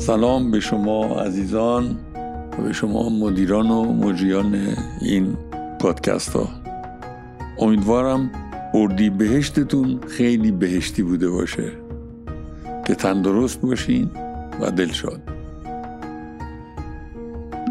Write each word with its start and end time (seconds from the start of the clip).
سلام 0.00 0.50
به 0.50 0.60
شما 0.60 1.04
عزیزان 1.04 1.96
و 2.58 2.62
به 2.62 2.72
شما 2.72 3.08
مدیران 3.08 3.70
و 3.70 3.92
مجریان 3.92 4.76
این 5.00 5.36
پادکست 5.78 6.36
ها 6.36 6.48
امیدوارم 7.58 8.30
اردی 8.74 9.10
بهشتتون 9.10 10.00
خیلی 10.08 10.50
بهشتی 10.50 11.02
بوده 11.02 11.30
باشه 11.30 11.72
که 12.86 12.94
تندرست 12.94 13.60
باشین 13.60 14.10
و 14.60 14.70
دلشاد 14.70 15.20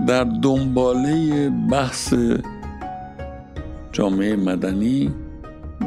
در 0.08 0.24
دنباله 0.24 1.50
بحث 1.50 2.14
جامعه 3.92 4.36
مدنی 4.36 5.12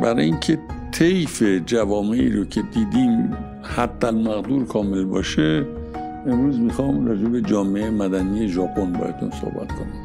برای 0.03 0.25
اینکه 0.25 0.59
طیف 0.93 1.43
جوامعی 1.67 2.29
رو 2.29 2.45
که 2.45 2.63
دیدیم 2.63 3.37
حتی 3.63 4.07
المقدور 4.07 4.67
کامل 4.67 5.05
باشه 5.05 5.67
امروز 6.27 6.61
می‌خوام 6.61 7.07
راجع 7.07 7.29
به 7.29 7.43
جامعه 7.43 7.91
مدنی 7.91 8.49
ژاپن 8.49 8.93
باهاتون 8.93 9.31
صحبت 9.31 9.73
کنم. 9.73 10.02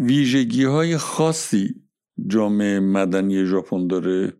ویژگی 0.00 0.64
های 0.64 0.96
خاصی 0.96 1.74
جامعه 2.26 2.80
مدنی 2.80 3.46
ژاپن 3.46 3.86
داره 3.86 4.32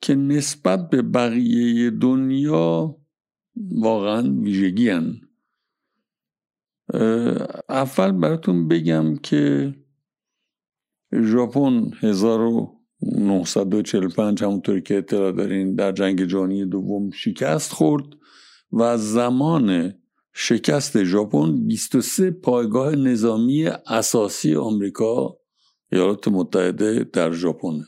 که 0.00 0.14
نسبت 0.14 0.90
به 0.90 1.02
بقیه 1.02 1.90
دنیا 1.90 2.96
واقعا 3.72 4.40
ویژگی 4.42 4.88
هن. 4.88 5.20
اول 7.68 8.12
براتون 8.12 8.68
بگم 8.68 9.16
که 9.16 9.74
ژاپن 11.22 11.90
1945 12.00 14.44
همونطوری 14.44 14.82
که 14.82 14.98
اطلاع 14.98 15.32
دارین 15.32 15.74
در 15.74 15.92
جنگ 15.92 16.24
جهانی 16.24 16.66
دوم 16.66 17.10
شکست 17.10 17.72
خورد 17.72 18.04
و 18.72 18.96
زمان 18.96 19.94
شکست 20.40 21.04
ژاپن 21.04 21.66
23 21.66 22.30
پایگاه 22.30 22.96
نظامی 22.96 23.66
اساسی 23.66 24.54
آمریکا 24.54 25.38
ایالات 25.92 26.28
متحده 26.28 27.04
در 27.04 27.32
ژاپن. 27.32 27.84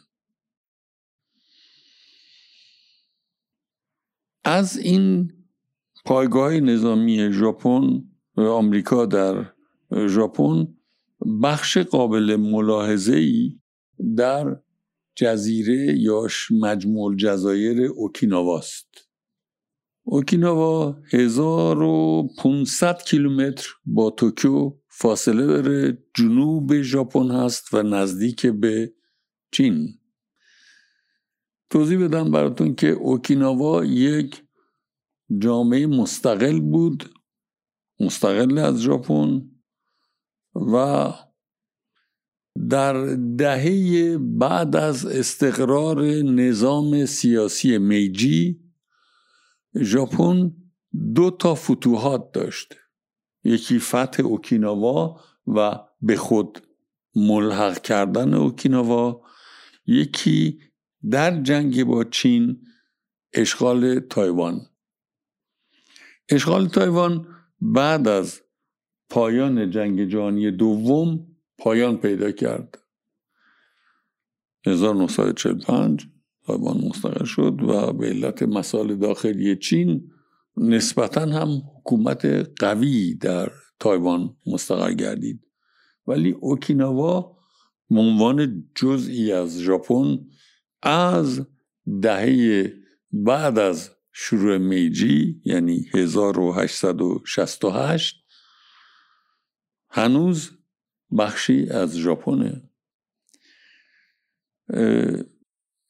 از 4.44 4.76
این 4.76 5.32
پایگاه 6.04 6.60
نظامی 6.60 7.32
ژاپن 7.32 8.04
و 8.36 8.40
آمریکا 8.40 9.06
در 9.06 9.52
ژاپن 10.08 10.68
بخش 11.42 11.78
قابل 11.78 12.36
ملاحظه 12.36 13.16
ای 13.16 13.60
در 14.16 14.56
جزیره 15.14 15.98
یا 15.98 16.26
مجموع 16.60 17.16
جزایر 17.16 17.82
اوکیناواست 17.82 19.09
اوکیناوا 20.02 20.96
1500 21.12 23.02
کیلومتر 23.02 23.68
با 23.84 24.10
توکیو 24.10 24.72
فاصله 24.88 25.46
داره 25.46 25.98
جنوب 26.14 26.82
ژاپن 26.82 27.30
هست 27.30 27.74
و 27.74 27.82
نزدیک 27.82 28.46
به 28.46 28.94
چین. 29.52 29.88
توضیح 31.70 32.04
بدم 32.04 32.30
براتون 32.30 32.74
که 32.74 32.88
اوکیناوا 32.88 33.84
یک 33.84 34.42
جامعه 35.38 35.86
مستقل 35.86 36.60
بود 36.60 37.14
مستقل 38.00 38.58
از 38.58 38.80
ژاپن 38.80 39.50
و 40.54 41.06
در 42.70 43.14
دهه 43.14 44.18
بعد 44.18 44.76
از 44.76 45.06
استقرار 45.06 46.04
نظام 46.22 47.06
سیاسی 47.06 47.78
میجی 47.78 48.69
ژاپن 49.76 50.52
دو 51.14 51.30
تا 51.30 51.54
فتوحات 51.54 52.32
داشت. 52.32 52.76
یکی 53.44 53.78
فتح 53.78 54.22
اوکیناوا 54.22 55.20
و 55.46 55.78
به 56.00 56.16
خود 56.16 56.62
ملحق 57.14 57.82
کردن 57.82 58.34
اوکیناوا. 58.34 59.22
یکی 59.86 60.60
در 61.10 61.42
جنگ 61.42 61.84
با 61.84 62.04
چین 62.04 62.66
اشغال 63.32 64.00
تایوان. 64.00 64.60
اشغال 66.28 66.68
تایوان 66.68 67.26
بعد 67.60 68.08
از 68.08 68.40
پایان 69.10 69.70
جنگ 69.70 70.04
جهانی 70.04 70.50
دوم 70.50 71.26
پایان 71.58 71.96
پیدا 71.96 72.30
کرد. 72.30 72.78
1945 74.66 76.06
تایوان 76.50 76.80
مستقل 76.88 77.24
شد 77.24 77.62
و 77.62 77.92
به 77.92 78.06
علت 78.06 78.42
مسائل 78.42 78.96
داخلی 78.96 79.56
چین 79.56 80.10
نسبتا 80.56 81.20
هم 81.20 81.62
حکومت 81.76 82.26
قوی 82.60 83.14
در 83.14 83.52
تایوان 83.80 84.36
مستقر 84.46 84.92
گردید. 84.92 85.46
ولی 86.06 86.30
اوکیناوا 86.30 87.36
عنوان 87.90 88.64
جزئی 88.74 89.32
از 89.32 89.58
ژاپن 89.58 90.18
از 90.82 91.46
دهه 92.02 92.72
بعد 93.12 93.58
از 93.58 93.90
شروع 94.12 94.58
میجی 94.58 95.40
یعنی 95.44 95.86
1868 95.94 98.24
هنوز 99.90 100.50
بخشی 101.18 101.66
از 101.70 101.96
ژاپنه. 101.96 102.70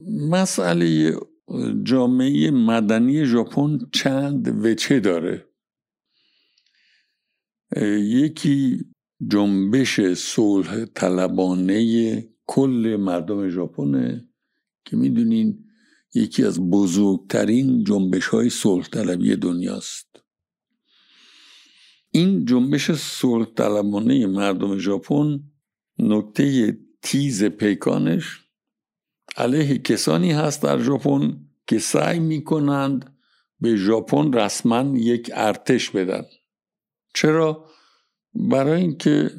مسئله 0.07 1.19
جامعه 1.83 2.51
مدنی 2.51 3.25
ژاپن 3.25 3.79
چند 3.91 4.65
وچه 4.65 4.99
داره؟ 4.99 5.47
یکی 7.99 8.85
جنبش 9.27 10.01
صلح 10.01 10.85
طلبانه 10.85 12.29
کل 12.47 12.97
مردم 12.99 13.49
ژاپنه 13.49 14.29
که 14.85 14.97
می‌دونین 14.97 15.65
یکی 16.13 16.43
از 16.43 16.59
بزرگترین 16.59 17.83
جنبش 17.83 18.27
های 18.27 18.49
صلح 18.49 18.89
طلبی 18.89 19.35
دنیاست. 19.35 20.07
این 22.11 22.45
جنبش 22.45 22.91
صلح 22.91 23.45
طلبانه 23.45 24.27
مردم 24.27 24.77
ژاپن 24.77 25.39
نکته 25.99 26.77
تیز 27.01 27.43
پیکانش 27.43 28.40
علیه 29.37 29.77
کسانی 29.77 30.31
هست 30.31 30.63
در 30.63 30.79
ژاپن 30.79 31.37
که 31.67 31.79
سعی 31.79 32.19
می 32.19 32.43
کنند 32.43 33.17
به 33.59 33.75
ژاپن 33.75 34.33
رسما 34.33 34.97
یک 34.97 35.31
ارتش 35.33 35.89
بدن. 35.89 36.23
چرا؟ 37.13 37.65
برای 38.33 38.81
اینکه 38.81 39.31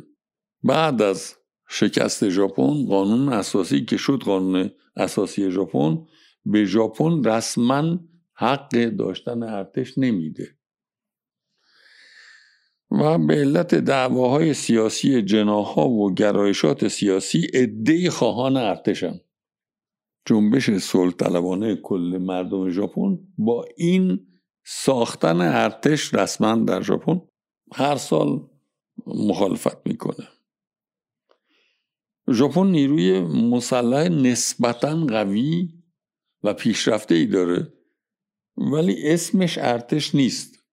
بعد 0.62 1.02
از 1.02 1.34
شکست 1.68 2.28
ژاپن 2.28 2.86
قانون 2.86 3.32
اساسی 3.32 3.84
که 3.84 3.96
شد 3.96 4.22
قانون 4.24 4.70
اساسی 4.96 5.50
ژاپن 5.50 5.98
به 6.44 6.64
ژاپن 6.64 7.24
رسما 7.24 7.98
حق 8.34 8.84
داشتن 8.84 9.42
ارتش 9.42 9.98
نمیده. 9.98 10.56
و 12.90 13.18
به 13.18 13.34
علت 13.34 13.74
دعواهای 13.74 14.54
سیاسی 14.54 15.22
جناها 15.22 15.88
و 15.88 16.14
گرایشات 16.14 16.88
سیاسی 16.88 17.46
عده 17.54 18.10
خواهان 18.10 18.56
ارتشن 18.56 19.20
جنبش 20.26 20.70
صلح 20.70 21.12
طلبانه 21.12 21.76
کل 21.76 22.18
مردم 22.20 22.70
ژاپن 22.70 23.18
با 23.38 23.64
این 23.76 24.26
ساختن 24.64 25.40
ارتش 25.40 26.14
رسما 26.14 26.54
در 26.54 26.82
ژاپن 26.82 27.20
هر 27.72 27.96
سال 27.96 28.48
مخالفت 29.06 29.86
می‌کنه. 29.86 30.28
ژاپن 32.30 32.66
نیروی 32.66 33.20
مسلح 33.20 34.08
نسبتا 34.08 35.06
قوی 35.06 35.68
و 36.42 36.54
پیشرفته 36.54 37.14
ای 37.14 37.26
داره 37.26 37.72
ولی 38.56 39.12
اسمش 39.12 39.58
ارتش 39.58 40.14
نیست. 40.14 40.64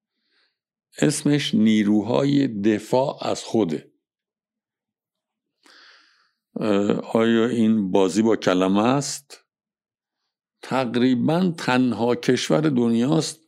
اسمش 1.01 1.55
نیروهای 1.55 2.47
دفاع 2.47 3.27
از 3.27 3.43
خوده. 3.43 3.88
آیا 7.13 7.45
این 7.45 7.91
بازی 7.91 8.21
با 8.21 8.35
کلمه 8.35 8.83
است؟ 8.83 9.45
تقریبا 10.61 11.53
تنها 11.57 12.15
کشور 12.15 12.61
دنیاست 12.61 13.39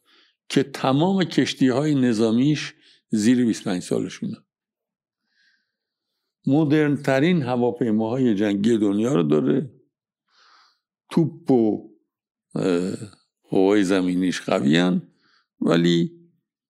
که 0.49 0.63
تمام 0.63 1.23
کشتی 1.23 1.67
های 1.67 1.95
نظامیش 1.95 2.73
زیر 3.09 3.45
25 3.45 3.83
سالشونه. 3.83 4.37
مدرن 6.47 6.95
ترین 6.95 7.41
هواپیماهای 7.41 8.35
جنگی 8.35 8.77
دنیا 8.77 9.13
رو 9.13 9.23
داره. 9.23 9.73
توپ 11.11 11.51
و 11.51 11.91
قوای 13.49 13.83
زمینیش 13.83 14.41
قوی 14.41 15.01
ولی 15.61 16.11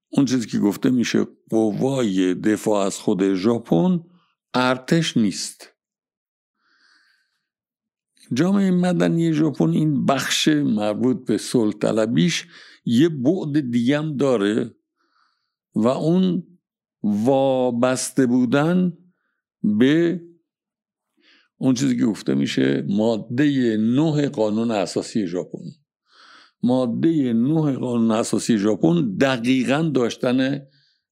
اون 0.09 0.25
چیزی 0.25 0.47
که 0.47 0.59
گفته 0.59 0.89
میشه 0.89 1.27
قوای 1.49 2.33
دفاع 2.33 2.85
از 2.85 2.97
خود 2.97 3.33
ژاپن 3.33 4.03
ارتش 4.53 5.17
نیست. 5.17 5.71
جامعه 8.33 8.72
مدنی 8.72 9.33
ژاپن 9.33 9.69
این 9.69 10.06
بخش 10.06 10.48
مربوط 10.48 11.25
به 11.25 11.38
صلح 11.38 11.74
طلبیش 11.74 12.48
یه 12.86 13.10
بعد 13.10 13.72
دیگم 13.72 14.18
داره 14.18 14.75
و 15.75 15.88
اون 15.88 16.44
وابسته 17.04 18.25
بودن 18.25 18.98
به 19.63 20.22
اون 21.57 21.74
چیزی 21.74 21.98
که 21.98 22.06
گفته 22.06 22.33
میشه 22.33 22.86
ماده 22.89 23.78
نه 23.78 24.30
قانون 24.30 24.72
اساسی 24.72 25.28
ژاپن. 25.28 25.66
ماده 26.63 27.33
نه 27.33 27.74
قانون 27.74 28.12
اساسی 28.12 28.57
ژاپن 28.57 29.18
دقیقا 29.18 29.92
داشتن 29.95 30.62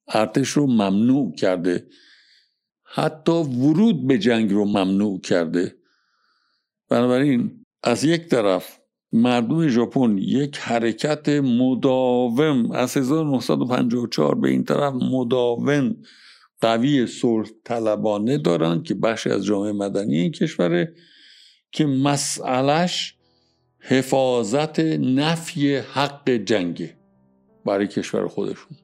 ارتش 0.08 0.50
رو 0.50 0.68
ممنوع 0.68 1.36
کرده. 1.36 1.88
حتی 2.84 3.32
ورود 3.32 4.08
به 4.08 4.18
جنگ 4.18 4.52
رو 4.52 4.66
ممنوع 4.66 5.22
کرده. 5.22 5.79
بنابراین 6.90 7.66
از 7.84 8.04
یک 8.04 8.28
طرف 8.28 8.80
مردم 9.14 9.68
ژاپن 9.68 10.18
یک 10.18 10.58
حرکت 10.58 11.30
مداوم 11.30 12.72
از 12.72 12.98
1954 12.98 14.36
به 14.36 14.50
این 14.50 14.64
طرف 14.64 14.94
مداوم 14.94 15.96
قوی 16.62 17.08
صلح 17.08 17.50
طلبانه 17.64 18.38
دارن 18.38 18.84
که 18.84 18.94
بخشی 18.94 19.30
از 19.30 19.46
جامعه 19.46 19.72
مدنی 19.72 20.18
این 20.18 20.32
کشوره 20.32 20.94
که 21.72 21.86
مسئلش 21.86 23.16
حفاظت 23.80 24.80
نفی 24.80 25.76
حق 25.76 26.30
جنگه 26.30 26.98
برای 27.66 27.88
کشور 27.88 28.28
خودشون. 28.28 28.78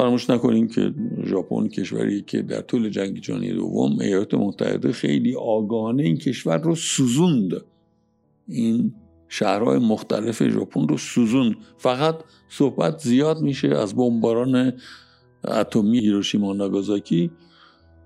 فراموش 0.00 0.30
نکنیم 0.30 0.68
که 0.68 0.94
ژاپن 1.24 1.68
کشوری 1.68 2.22
که 2.22 2.42
در 2.42 2.60
طول 2.60 2.88
جنگ 2.88 3.20
جهانی 3.20 3.52
دوم 3.52 4.00
ایالات 4.00 4.34
متحده 4.34 4.92
خیلی 4.92 5.36
آگاهانه 5.36 6.02
این 6.02 6.16
کشور 6.16 6.58
رو 6.58 6.74
سوزوند 6.74 7.52
این 8.48 8.94
شهرهای 9.28 9.78
مختلف 9.78 10.48
ژاپن 10.48 10.88
رو 10.88 10.96
سوزوند. 10.96 11.56
فقط 11.78 12.14
صحبت 12.48 12.98
زیاد 12.98 13.40
میشه 13.40 13.68
از 13.68 13.96
بمباران 13.96 14.72
اتمی 15.44 15.98
هیروشیما 15.98 16.48
و 16.48 16.54
ناگازاکی. 16.54 17.30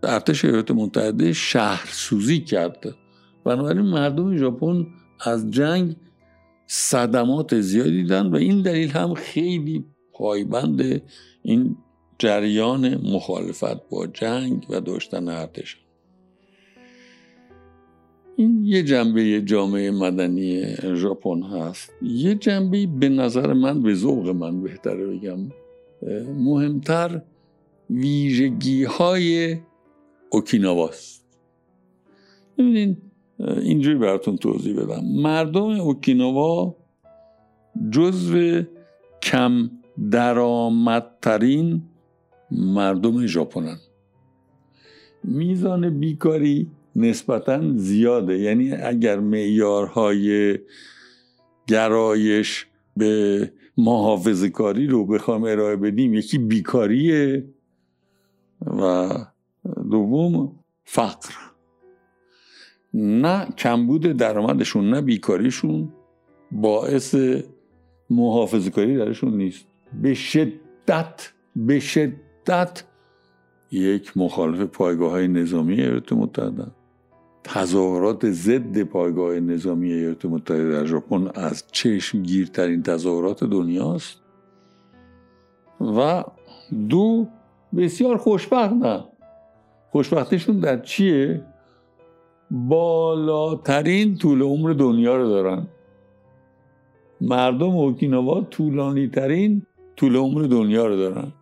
ارتش 0.02 0.44
ایالات 0.44 0.70
متحده 0.70 1.32
شهر 1.32 1.88
سوزی 1.92 2.40
کرده. 2.40 2.94
بنابراین 3.44 3.86
مردم 3.86 4.36
ژاپن 4.36 4.86
از 5.20 5.50
جنگ 5.50 5.96
صدمات 6.66 7.60
زیادی 7.60 7.90
دیدن 8.02 8.26
و 8.26 8.36
این 8.36 8.62
دلیل 8.62 8.90
هم 8.90 9.14
خیلی 9.14 9.84
پایبند 10.12 11.02
این 11.42 11.76
جریان 12.18 13.12
مخالفت 13.14 13.88
با 13.88 14.06
جنگ 14.06 14.66
و 14.70 14.80
داشتن 14.80 15.28
ارتش. 15.28 15.78
این 18.36 18.64
یه 18.64 18.82
جنبه 18.82 19.40
جامعه 19.40 19.90
مدنی 19.90 20.64
ژاپن 20.94 21.42
هست. 21.42 21.92
یه 22.02 22.34
جنبه 22.34 22.86
به 22.86 23.08
نظر 23.08 23.52
من 23.52 23.82
به 23.82 23.94
ذوق 23.94 24.28
من 24.28 24.62
بهتره 24.62 25.06
بگم 25.06 25.38
مهمتر 26.38 27.22
ویژگی 27.90 28.84
های 28.84 29.56
اوکیناواست 30.30 31.26
ببینید 32.58 33.02
اینجوری 33.38 33.98
براتون 33.98 34.36
توضیح 34.36 34.76
بدم. 34.76 35.04
مردم 35.04 35.80
اوکیناوا 35.80 36.76
جزو 37.90 38.62
کم 39.22 39.70
درآمدترین 40.10 41.82
مردم 42.50 43.26
ژاپنن. 43.26 43.78
میزان 45.24 46.00
بیکاری 46.00 46.70
نسبتا 46.96 47.76
زیاده. 47.76 48.38
یعنی 48.38 48.72
اگر 48.72 49.20
معیارهای 49.20 50.58
گرایش 51.66 52.66
به 52.96 53.52
محافظ 53.76 54.44
کاری 54.44 54.86
رو 54.86 55.06
بخوام 55.06 55.44
ارائه 55.44 55.76
بدیم 55.76 56.14
یکی 56.14 56.38
بیکاریه 56.38 57.44
و 58.66 59.08
دوم 59.90 60.52
فقر. 60.84 61.34
نه 62.94 63.46
کمبود 63.58 64.02
درآمدشون 64.02 64.90
نه 64.90 65.00
بیکاریشون 65.00 65.92
باعث 66.52 67.14
محافظ 68.10 68.68
کاری 68.68 68.96
درشون 68.96 69.36
نیست. 69.36 69.66
به 70.02 70.14
شدت 70.14 71.32
به 71.56 71.80
شدت 71.80 72.12
یک 73.70 74.16
مخالف 74.16 74.60
پایگاه 74.60 75.10
های 75.10 75.28
نظامی 75.28 75.74
ایالات 75.74 76.12
متحده. 76.12 76.66
تظاهرات 77.44 78.30
ضد 78.30 78.82
پایگاه 78.82 79.40
نظامی 79.40 79.92
ایالات 79.92 80.24
متحده 80.24 80.68
در 80.68 80.84
ژاپن 80.84 81.30
از 81.34 81.64
چشم 81.72 82.22
گیرترین 82.22 82.82
تظاهرات 82.82 83.44
دنیاست. 83.44 84.20
و 85.80 86.24
دو 86.88 87.28
بسیار 87.76 88.16
خوشبختن 88.16 89.04
خوشبختیشون 89.90 90.60
در 90.60 90.80
چیه؟ 90.80 91.46
بالاترین 92.50 94.16
طول 94.16 94.42
عمر 94.42 94.70
دنیا 94.70 95.16
رو 95.16 95.28
دارن. 95.28 95.66
مردم 97.20 97.76
اوکیناوا 97.76 98.40
طولانی 98.40 99.08
ترین 99.08 99.66
طول 99.96 100.16
عمر 100.16 100.42
دنیا 100.42 100.86
رو 100.86 100.96
دارن. 100.96 101.32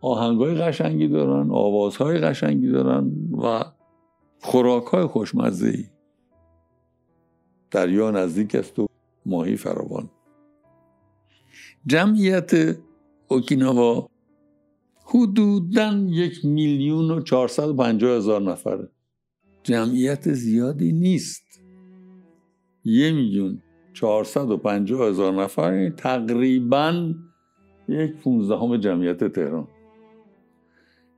آهنگای 0.00 0.54
قشنگی 0.54 1.08
دارن 1.08 1.50
آوازهای 1.50 2.18
قشنگی 2.18 2.70
دارن 2.70 3.12
و 3.42 3.64
خوراک 4.40 4.84
های 4.84 5.06
خوشمزه 5.06 5.68
ای 5.68 5.84
دریا 7.70 8.10
نزدیک 8.10 8.54
است 8.54 8.78
و 8.78 8.86
ماهی 9.26 9.56
فراوان. 9.56 10.10
جمعیت 11.86 12.76
اوکیناوا 13.28 14.08
حدودا 15.04 16.06
یک 16.08 16.44
میلیون 16.44 17.10
و 17.10 17.20
چهارصد 17.20 17.76
پنجاه 17.76 18.16
هزار 18.16 18.42
نفره. 18.42 18.88
جمعیت 19.62 20.32
زیادی 20.32 20.92
نیست. 20.92 21.62
یه 22.84 23.12
میلیون 23.12 23.62
چهارصد 23.94 24.50
و 24.50 24.56
پنجاه 24.56 25.08
هزار 25.08 25.32
نفر 25.42 25.90
تقریبا 25.90 27.14
یک 27.88 28.16
پونزدهم 28.16 28.76
جمعیت 28.76 29.24
تهران. 29.24 29.68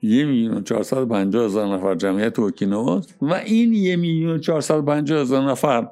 یه 0.02 0.24
میلیون 0.24 0.62
پنجاه 1.08 1.44
هزار 1.44 1.76
نفر 1.76 1.94
جمعیت 1.94 2.38
اوکیناواست 2.38 3.14
و 3.22 3.34
این 3.34 3.72
یه 3.72 3.96
میلیون 3.96 4.40
پنجاه 4.86 5.20
هزار 5.20 5.50
نفر 5.50 5.88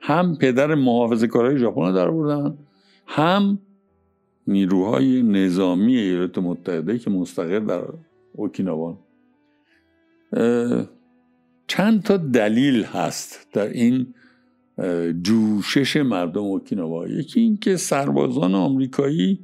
هم 0.00 0.36
پدر 0.36 0.74
محافظ 0.74 1.24
کارهای 1.24 1.58
ژاپن 1.58 1.94
در 1.94 2.10
بردن 2.10 2.58
هم 3.06 3.58
نیروهای 4.46 5.22
نظامی 5.22 5.96
ایالات 5.96 6.38
متحده 6.38 6.98
که 6.98 7.10
مستقر 7.10 7.58
در 7.58 7.82
اوکیناوان 8.32 8.98
چند 11.66 12.02
تا 12.02 12.16
دلیل 12.16 12.84
هست 12.84 13.48
در 13.52 13.68
این 13.68 14.14
جوشش 15.22 15.96
مردم 15.96 16.40
اوکیناوا. 16.40 17.08
یکی 17.08 17.40
اینکه 17.40 17.76
سربازان 17.76 18.54
آمریکایی 18.54 19.40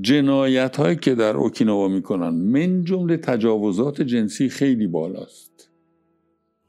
جنایت 0.00 0.76
هایی 0.76 0.96
که 0.96 1.14
در 1.14 1.36
اوکیناوا 1.36 1.88
می‌کنن. 1.88 2.28
من 2.28 2.84
جمله 2.84 3.16
تجاوزات 3.16 4.02
جنسی 4.02 4.48
خیلی 4.48 4.86
بالاست. 4.86 5.70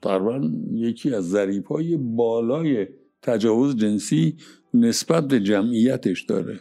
تقریبا 0.01 0.51
یکی 0.73 1.13
از 1.13 1.29
ظریف 1.29 1.67
های 1.67 1.97
بالای 1.97 2.87
تجاوز 3.21 3.75
جنسی 3.75 4.35
نسبت 4.73 5.27
به 5.27 5.39
جمعیتش 5.39 6.21
داره. 6.21 6.59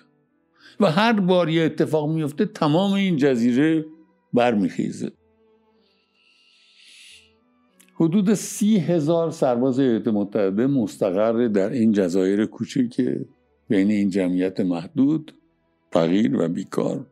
و 0.80 0.90
هر 0.90 1.12
بار 1.12 1.48
یه 1.48 1.62
اتفاق 1.62 2.10
میفته 2.10 2.46
تمام 2.46 2.92
این 2.92 3.16
جزیره 3.16 3.84
برمیخیزه. 4.32 5.12
حدود 7.94 8.34
سی 8.34 8.76
هزار 8.76 9.30
سرباز 9.30 9.78
ایالات 9.78 10.08
متحده 10.08 10.66
مستقر 10.66 11.48
در 11.48 11.70
این 11.70 11.92
جزایر 11.92 12.46
کوچیک 12.46 13.00
بین 13.68 13.90
این 13.90 14.10
جمعیت 14.10 14.60
محدود 14.60 15.34
فقیر 15.92 16.40
و 16.40 16.48
بیکار. 16.48 17.06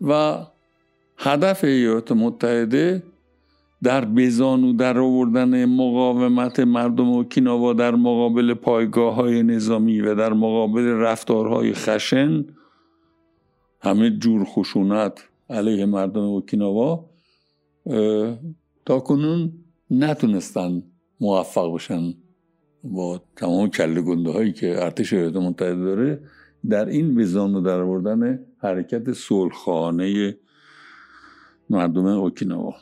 و 0.00 0.38
هدف 1.18 1.64
ایالات 1.64 2.12
متحده 2.12 3.02
در 3.82 4.04
بزانو 4.04 4.72
در 4.72 4.98
آوردن 4.98 5.64
مقاومت 5.64 6.60
مردم 6.60 7.08
اوکیناوا 7.08 7.72
در 7.72 7.94
مقابل 7.94 8.54
پایگاه 8.54 9.14
های 9.14 9.42
نظامی 9.42 10.00
و 10.00 10.14
در 10.14 10.32
مقابل 10.32 10.86
رفتارهای 10.86 11.72
خشن 11.72 12.44
همه 13.80 14.10
جور 14.10 14.44
خشونت 14.44 15.24
علیه 15.50 15.86
مردم 15.86 16.22
اوکیناوا 16.22 17.04
تا 18.86 19.00
کنون 19.00 19.52
نتونستن 19.90 20.82
موفق 21.20 21.74
بشن 21.74 22.14
با 22.84 23.20
تمام 23.36 23.70
کله 23.70 24.00
گنده 24.00 24.30
هایی 24.30 24.52
که 24.52 24.84
ارتش 24.84 25.12
ایالات 25.12 25.36
متحده 25.36 25.84
داره. 25.84 26.20
در 26.68 26.88
این 26.88 27.14
به 27.14 27.24
زانو 27.24 27.60
در 27.60 27.80
آوردن 27.80 28.46
حرکت 28.58 29.12
صلحخانه 29.12 30.38
مردم 31.70 32.06
اوکیناوا. 32.06 32.74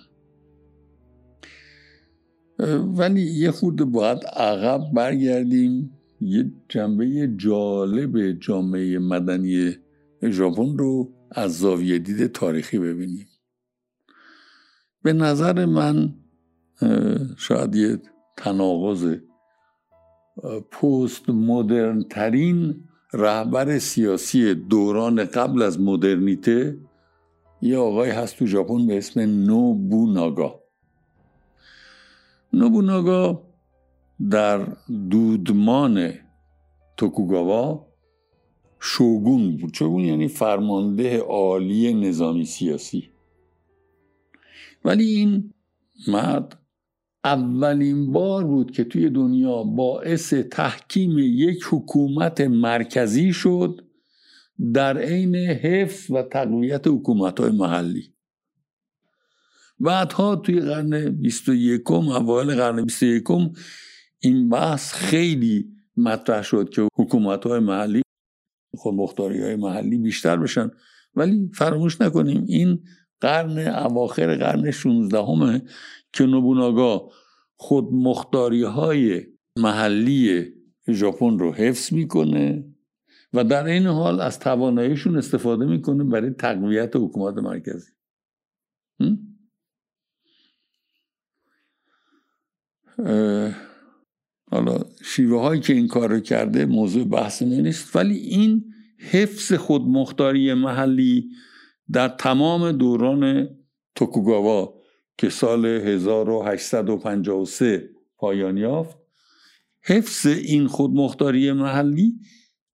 ولی 2.96 3.22
یه 3.22 3.50
خود 3.50 3.76
باید 3.76 4.18
عقب 4.24 4.80
برگردیم. 4.94 5.90
یه 6.20 6.52
جنبه 6.68 7.34
جالب 7.36 8.32
جامعه 8.32 8.98
مدنی 8.98 9.76
ژاپن 10.30 10.78
رو 10.78 11.12
از 11.30 11.58
زاویه 11.58 11.98
دید 11.98 12.26
تاریخی 12.26 12.78
ببینیم. 12.78 13.26
به 15.02 15.12
نظر 15.12 15.64
من 15.64 16.14
شاید 17.36 17.74
یه 17.74 17.98
تناقض 18.36 19.16
پست 20.70 21.30
مدرن 21.30 22.02
ترین 22.02 22.84
رهبر 23.16 23.78
سیاسی 23.78 24.54
دوران 24.54 25.24
قبل 25.24 25.62
از 25.62 25.80
مدرنیته 25.80 26.78
یه 27.62 27.78
آقای 27.78 28.10
هست 28.10 28.38
تو 28.38 28.46
ژاپن 28.46 28.86
به 28.86 28.98
اسم 28.98 29.20
نوبوناگا. 29.20 30.60
نوبوناگا 32.52 33.42
در 34.30 34.58
دودمان 35.10 36.12
توکوگاوا 36.96 37.86
شوگون 38.80 39.56
بود. 39.56 39.74
شوگون 39.74 40.04
یعنی 40.04 40.28
فرمانده 40.28 41.18
عالی 41.18 41.94
نظامی 41.94 42.44
سیاسی. 42.44 43.10
ولی 44.84 45.04
این 45.04 45.54
مرد 46.08 46.63
اولین 47.24 48.12
بار 48.12 48.44
بود 48.44 48.70
که 48.70 48.84
توی 48.84 49.10
دنیا 49.10 49.62
باعث 49.62 50.34
تحکیم 50.34 51.18
یک 51.18 51.64
حکومت 51.70 52.40
مرکزی 52.40 53.32
شد 53.32 53.80
در 54.74 54.98
عین 54.98 55.34
حفظ 55.36 56.10
و 56.10 56.22
تقویت 56.22 56.86
حکومت 56.86 57.40
های 57.40 57.50
محلی. 57.50 58.14
بعدها 59.80 60.36
توی 60.36 60.60
قرن 60.60 61.10
21 61.10 61.90
اوایل 61.90 62.54
قرن 62.54 62.84
21 62.84 63.24
این 64.18 64.48
بحث 64.48 64.92
خیلی 64.92 65.68
مطرح 65.96 66.42
شد 66.42 66.68
که 66.68 66.88
حکومت 66.96 67.46
های 67.46 67.60
محلی 67.60 68.02
خود 68.76 68.94
مختاری 68.94 69.42
های 69.42 69.56
محلی 69.56 69.98
بیشتر 69.98 70.36
بشن. 70.36 70.70
ولی 71.14 71.50
فراموش 71.54 72.00
نکنیم 72.00 72.44
این 72.48 72.82
قرن 73.20 73.58
اواخر 73.58 74.36
قرن 74.36 74.70
16 74.70 75.22
همه 75.22 75.62
که 76.12 76.26
نوبوناگا 76.26 77.10
خود 77.56 77.92
مختاری 77.92 78.62
های 78.62 79.26
محلی 79.58 80.52
ژاپن 80.90 81.38
رو 81.38 81.52
حفظ 81.52 81.92
می‌کنه 81.92 82.64
و 83.32 83.44
در 83.44 83.64
این 83.64 83.86
حال 83.86 84.20
از 84.20 84.38
تواناییشون 84.38 85.16
استفاده 85.16 85.66
می‌کنه 85.66 86.04
برای 86.04 86.30
تقویت 86.30 86.96
حکومت 86.96 87.34
مرکزی. 87.34 87.90
حالا 94.50 94.78
شیوه 95.04 95.40
هایی 95.40 95.60
که 95.60 95.72
این 95.72 95.88
کار 95.88 96.10
رو 96.10 96.20
کرده 96.20 96.66
موضوع 96.66 97.04
بحث 97.04 97.42
نیست 97.42 97.96
ولی 97.96 98.14
این 98.14 98.74
حفظ 98.98 99.52
خودمختاری 99.52 100.54
محلی 100.54 101.30
در 101.92 102.08
تمام 102.08 102.72
دوران 102.72 103.48
توکوگاوا 103.94 104.80
که 105.18 105.28
سال 105.28 105.66
1853 105.66 107.90
پایان 108.16 108.56
یافت 108.56 108.98
حفظ 109.84 110.26
این 110.26 110.66
خودمختاری 110.66 111.52
محلی 111.52 112.20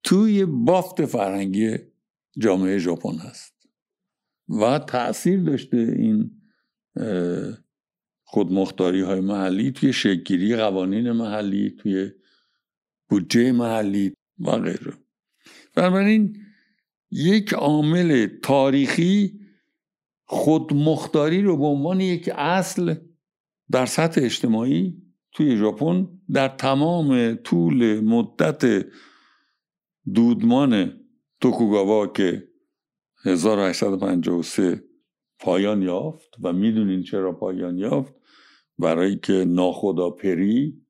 توی 0.03 0.45
بافت 0.45 1.07
فرهنگی 1.07 1.77
جامعه 2.39 2.79
ژاپن 2.79 3.19
هست 3.19 3.55
و 4.49 4.79
تاثیر 4.79 5.41
داشته 5.41 5.77
این 5.77 6.31
خودمختاری 8.25 9.01
های 9.01 9.21
محلی 9.21 9.73
توی 9.73 9.93
شکلگیری 9.93 10.57
قوانین 10.57 11.13
محلی 11.13 11.71
توی 11.71 12.11
بودجه 13.09 13.53
محلی 13.53 14.15
و 14.39 14.51
غیره. 14.51 14.93
بنابراین 15.75 16.37
یک 17.11 17.53
عامل 17.53 18.27
تاریخی 18.43 19.41
خودمختاری 20.25 21.43
رو 21.43 21.57
به 21.57 21.65
عنوان 21.65 22.01
یک 22.01 22.31
اصل 22.35 22.95
در 23.71 23.87
سطح 23.87 24.21
اجتماعی 24.25 25.03
توی 25.33 25.57
ژاپن 25.57 26.09
در 26.33 26.49
تمام 26.49 27.35
طول 27.35 28.01
مدت 28.01 28.87
دودمان 30.15 31.01
توکوگاوا 31.41 32.07
که 32.07 32.49
1853 33.25 34.85
پایان 35.39 35.83
یافت 35.83 36.31
و 36.43 36.53
می‌دونین 36.53 37.03
چرا 37.03 37.33
پایان 37.33 37.79
یافت؟ 37.79 38.15
برای 38.79 39.19
که 39.19 39.33
ناخدا 39.33 40.11
پری 40.11 40.87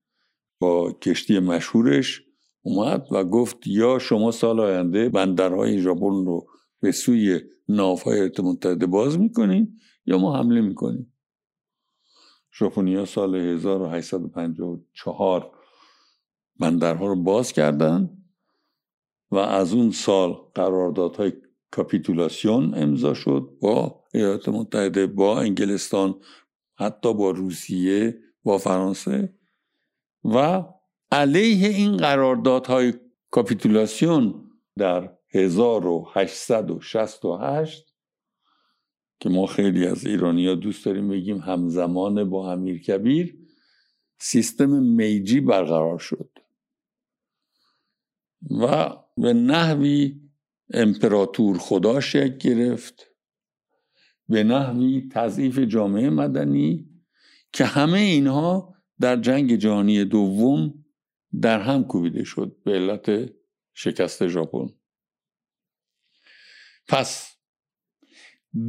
با 0.60 0.92
کشتی 0.92 1.38
مشهورش 1.38 2.22
اومد 2.62 3.06
و 3.10 3.24
گفت 3.24 3.66
یا 3.66 3.98
شما 3.98 4.30
سال 4.30 4.60
آینده 4.60 5.08
بندرهای 5.08 5.78
ژاپن 5.78 6.26
رو 6.26 6.46
به 6.80 6.92
سوی 6.92 7.40
نافهای 7.68 8.30
متحده 8.42 8.86
باز 8.86 9.18
می‌کنین 9.18 9.78
یا 10.06 10.18
ما 10.18 10.36
حمله 10.36 10.60
می‌کنیم؟ 10.60 11.12
ژاپنیا 12.58 13.04
سال 13.04 13.34
1854 13.34 15.52
بندرها 16.60 17.06
رو 17.06 17.22
باز 17.22 17.52
کردن 17.52 18.10
و 19.30 19.36
از 19.36 19.72
اون 19.72 19.90
سال 19.90 20.36
قراردادهای 20.54 21.32
کاپیتولاسیون 21.70 22.74
امضا 22.74 23.14
شد 23.14 23.50
با 23.60 24.04
ایالات 24.14 24.48
متحده 24.48 25.06
با 25.06 25.40
انگلستان 25.40 26.20
حتی 26.74 27.14
با 27.14 27.30
روسیه 27.30 28.18
با 28.42 28.58
فرانسه 28.58 29.34
و 30.24 30.64
علیه 31.12 31.68
این 31.68 31.96
قراردادهای 31.96 32.94
کاپیتولاسیون 33.30 34.50
در 34.78 35.16
1868 35.34 37.94
که 39.20 39.28
ما 39.28 39.46
خیلی 39.46 39.86
از 39.86 40.06
ایرانیا 40.06 40.54
دوست 40.54 40.84
داریم 40.84 41.08
بگیم 41.08 41.38
همزمان 41.38 42.30
با 42.30 42.52
امیر 42.52 42.82
کبیر 42.82 43.38
سیستم 44.18 44.82
میجی 44.82 45.40
برقرار 45.40 45.98
شد. 45.98 46.30
و 48.60 48.96
به 49.16 49.32
نحوی 49.32 50.20
امپراتور 50.74 51.58
خدا 51.58 52.00
شکل 52.00 52.38
گرفت 52.38 53.06
به 54.28 54.44
نحوی 54.44 55.08
تضعیف 55.12 55.58
جامعه 55.58 56.10
مدنی 56.10 56.88
که 57.52 57.64
همه 57.64 57.98
اینها 57.98 58.74
در 59.00 59.16
جنگ 59.16 59.56
جهانی 59.56 60.04
دوم 60.04 60.84
در 61.42 61.60
هم 61.60 61.84
کوبیده 61.84 62.24
شد 62.24 62.56
به 62.64 62.72
علت 62.72 63.32
شکست 63.74 64.28
ژاپن. 64.28 64.68
پس 66.88 67.36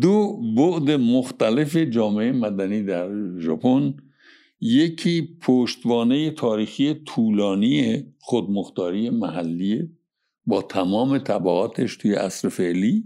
دو 0.01 0.41
بعد 0.57 0.91
مختلف 0.91 1.77
جامعه 1.77 2.31
مدنی 2.31 2.83
در 2.83 3.39
ژاپن 3.39 3.97
یکی 4.59 5.37
پشتوانه 5.41 6.31
تاریخی 6.31 6.93
طولانی 6.93 8.05
خودمختاری 8.19 9.09
محلی 9.09 9.97
با 10.45 10.61
تمام 10.61 11.17
طبعاتش 11.17 11.97
توی 11.97 12.13
عصر 12.13 12.49
فعلی. 12.49 13.03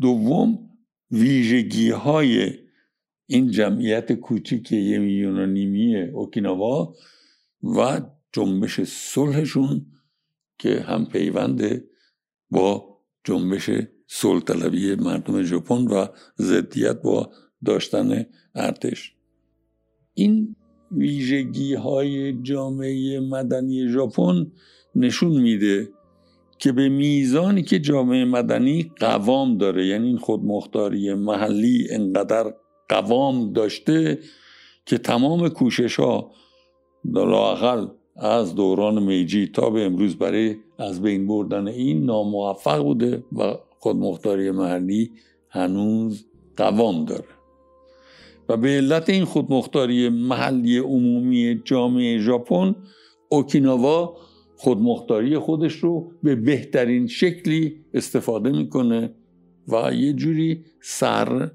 دوم 0.00 0.70
ویژگی 1.10 1.90
های 1.90 2.52
این 3.26 3.50
جمعیت 3.50 4.12
کوچیک 4.12 4.72
یه 4.72 4.98
میلیون 4.98 5.38
و 5.38 5.46
نیمی 5.46 5.96
اوکیناوا 5.96 6.94
و 7.62 8.00
جنبش 8.32 8.80
صلحشون 8.80 9.86
که 10.58 10.80
هم 10.80 11.06
پیونده 11.06 11.84
با 12.50 12.98
جنبش 13.24 13.70
صلح 14.06 14.40
طلبی 14.40 14.94
مردم 14.94 15.42
ژاپن 15.42 15.84
و 15.86 16.06
ضدیت 16.38 17.02
با 17.02 17.30
داشتن 17.64 18.26
ارتش. 18.54 19.14
این 20.14 20.56
ویژگی 20.92 21.74
های 21.74 22.42
جامعه 22.42 23.20
مدنی 23.20 23.88
ژاپن 23.88 24.52
نشون 24.94 25.40
میده 25.40 25.88
که 26.58 26.72
به 26.72 26.88
میزانی 26.88 27.62
که 27.62 27.78
جامعه 27.78 28.24
مدنی 28.24 28.92
قوام 29.00 29.58
داره 29.58 29.86
یعنی 29.86 30.06
این 30.06 30.18
خودمختاری 30.18 31.14
محلی 31.14 31.88
انقدر 31.90 32.54
قوام 32.88 33.52
داشته 33.52 34.18
که 34.86 34.98
تمام 34.98 35.48
کوشش 35.48 36.00
ها 36.00 36.32
لاقل 37.04 37.86
از 38.16 38.54
دوران 38.54 39.02
میجی 39.02 39.46
تا 39.46 39.70
به 39.70 39.84
امروز 39.84 40.16
برای 40.16 40.56
از 40.78 41.02
بین 41.02 41.26
بردن 41.26 41.68
این 41.68 42.04
ناموفق 42.04 42.82
بوده 42.82 43.24
و 43.32 43.54
خودمختاری 43.78 44.50
محلی 44.50 45.10
هنوز 45.48 46.26
قوام 46.56 47.04
داره. 47.04 47.24
و 48.48 48.56
به 48.56 48.68
علت 48.68 49.10
این 49.10 49.24
خودمختاری 49.24 50.08
محلی 50.08 50.78
عمومی 50.78 51.60
جامعه 51.64 52.18
ژاپن 52.18 52.74
اوکیناوا 53.28 54.16
خودمختاری 54.56 55.38
خودش 55.38 55.72
رو 55.72 56.12
به 56.22 56.34
بهترین 56.34 57.06
شکلی 57.06 57.84
استفاده 57.94 58.50
می‌کنه 58.50 59.14
و 59.68 59.94
یه 59.94 60.12
جوری 60.12 60.64
سر 60.82 61.50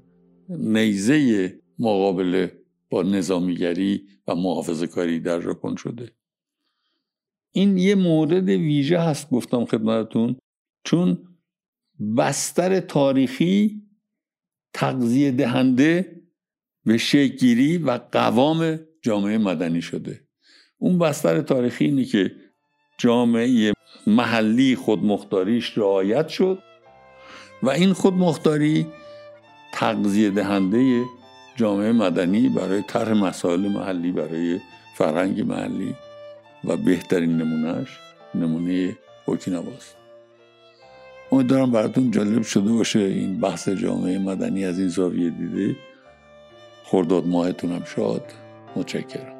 نیزه 0.48 1.52
مقابله 1.78 2.52
با 2.90 3.02
نظامیگری 3.02 4.02
و 4.28 4.34
محافظه 4.34 4.86
کاری 4.86 5.20
در 5.20 5.40
ژاپن 5.40 5.76
شده. 5.76 6.15
این 7.56 7.78
یه 7.78 7.94
مورد 7.94 8.48
ویژه 8.48 8.98
هست 8.98 9.30
گفتم 9.30 9.64
خدمتتون 9.64 10.36
چون 10.84 11.18
بستر 12.18 12.80
تاریخی 12.80 13.82
تغذیه 14.74 15.30
دهنده 15.30 16.22
به 16.84 16.98
شکلگیری 16.98 17.78
و 17.78 18.00
قوام 18.12 18.80
جامعه 19.02 19.38
مدنی 19.38 19.82
شده. 19.82 20.20
اون 20.78 20.98
بستر 20.98 21.42
تاریخی 21.42 21.84
اینه 21.84 22.04
که 22.04 22.32
جامعه 22.98 23.72
محلی 24.06 24.76
خودمختاریش 24.76 25.78
رعایت 25.78 26.28
شد 26.28 26.58
و 27.62 27.70
این 27.70 27.92
خودمختاری 27.92 28.86
تغذیه 29.72 30.30
دهنده 30.30 31.04
جامعه 31.56 31.92
مدنی 31.92 32.48
برای 32.48 32.82
طرح 32.82 33.12
مسائل 33.12 33.68
محلی 33.68 34.12
برای 34.12 34.60
فرهنگ 34.94 35.40
محلی 35.40 35.94
و 36.64 36.76
بهترین 36.76 37.36
نمونهش 37.36 37.88
نمونه 38.34 38.96
اوکیناواست 39.26 39.96
امیدوارم 41.32 41.70
براتون 41.70 42.10
جالب 42.10 42.42
شده 42.42 42.72
باشه 42.72 42.98
این 42.98 43.40
بحث 43.40 43.68
جامعه 43.68 44.18
مدنی 44.18 44.64
از 44.64 44.78
این 44.78 44.88
زاویه 44.88 45.30
دیده. 45.30 45.76
خرداد 46.84 47.26
ماهتونم 47.26 47.84
شاد. 47.84 48.32
متشکرم. 48.76 49.35